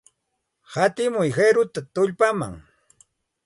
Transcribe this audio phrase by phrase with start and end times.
[0.73, 2.53] Hatimuy qiruta tullpaman.